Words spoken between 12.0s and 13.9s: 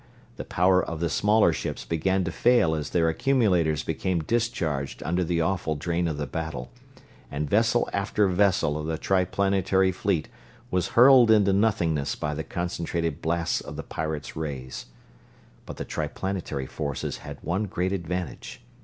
by the concentrated blasts of the